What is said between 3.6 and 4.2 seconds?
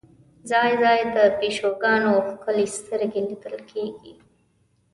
کېږي.